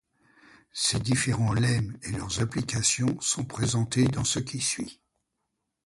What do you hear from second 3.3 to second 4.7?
présentés dans ce qui